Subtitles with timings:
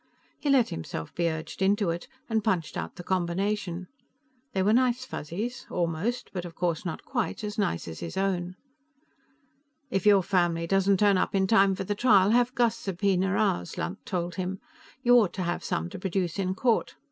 [0.39, 3.87] He let himself be urged into it, and punched out the combination.
[4.51, 8.55] They were nice Fuzzies; almost, but of course not quite, as nice as his own.
[9.91, 13.77] "If your family doesn't turn up in time for the trial, have Gus subpoena ours,"
[13.77, 14.59] Lunt told him.
[15.03, 16.95] "You ought to have some to produce in court.